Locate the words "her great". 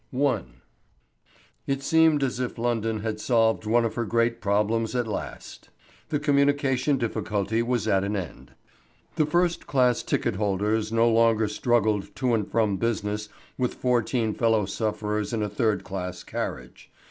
3.93-4.41